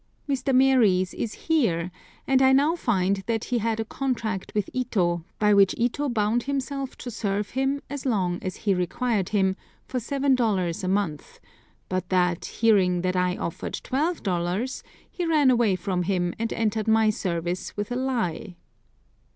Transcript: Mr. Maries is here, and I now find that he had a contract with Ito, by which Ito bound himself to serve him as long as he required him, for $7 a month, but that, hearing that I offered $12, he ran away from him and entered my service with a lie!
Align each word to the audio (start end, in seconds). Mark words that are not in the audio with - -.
Mr. 0.27 0.51
Maries 0.51 1.13
is 1.13 1.35
here, 1.45 1.91
and 2.25 2.41
I 2.41 2.53
now 2.53 2.75
find 2.75 3.17
that 3.27 3.43
he 3.43 3.59
had 3.59 3.79
a 3.79 3.85
contract 3.85 4.51
with 4.55 4.67
Ito, 4.73 5.23
by 5.37 5.53
which 5.53 5.75
Ito 5.77 6.09
bound 6.09 6.41
himself 6.41 6.97
to 7.05 7.11
serve 7.11 7.51
him 7.51 7.83
as 7.87 8.03
long 8.03 8.41
as 8.41 8.55
he 8.65 8.73
required 8.73 9.29
him, 9.29 9.55
for 9.85 9.99
$7 9.99 10.83
a 10.83 10.87
month, 10.87 11.39
but 11.87 12.09
that, 12.09 12.45
hearing 12.45 13.01
that 13.01 13.15
I 13.15 13.37
offered 13.37 13.73
$12, 13.73 14.81
he 15.07 15.23
ran 15.23 15.51
away 15.51 15.75
from 15.75 16.01
him 16.01 16.33
and 16.39 16.51
entered 16.51 16.87
my 16.87 17.11
service 17.11 17.77
with 17.77 17.91
a 17.91 17.95
lie! 17.95 18.55